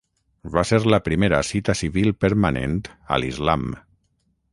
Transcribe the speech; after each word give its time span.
Va 0.53 0.61
ser 0.69 0.77
la 0.93 0.99
primera 1.07 1.41
cita 1.49 1.75
civil 1.81 2.09
permanent 2.25 2.81
a 3.17 3.21
l'Islam. 3.25 3.69